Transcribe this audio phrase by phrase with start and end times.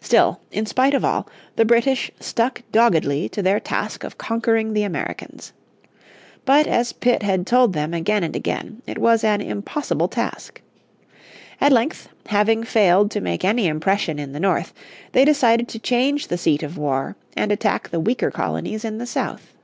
[0.00, 4.82] Still, in spite of all, the British stuck doggedly to their task of conquering the
[4.82, 5.52] Americans.
[6.44, 10.60] But as Pitt had told them again and again, it was an impossible task.
[11.60, 14.74] At length, having failed to make any impression in the north
[15.12, 19.06] they decided to change the seat of war and attack the weaker colonies in the
[19.06, 19.54] south.